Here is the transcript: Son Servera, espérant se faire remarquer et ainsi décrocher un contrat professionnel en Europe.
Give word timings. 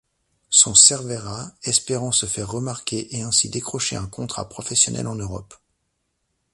Son 0.49 0.73
Servera, 0.73 1.51
espérant 1.61 2.11
se 2.11 2.25
faire 2.25 2.49
remarquer 2.49 3.15
et 3.15 3.21
ainsi 3.21 3.51
décrocher 3.51 3.95
un 3.97 4.07
contrat 4.07 4.49
professionnel 4.49 5.05
en 5.05 5.13
Europe. 5.13 5.53